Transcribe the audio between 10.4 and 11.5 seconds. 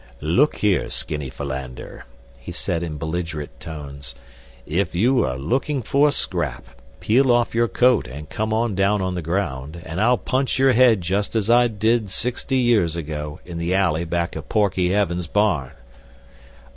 your head just